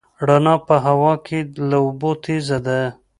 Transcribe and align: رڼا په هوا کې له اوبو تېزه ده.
رڼا 0.27 0.55
په 0.67 0.75
هوا 0.85 1.13
کې 1.25 1.39
له 1.69 1.77
اوبو 1.85 2.11
تېزه 2.23 2.57
ده. 2.65 2.79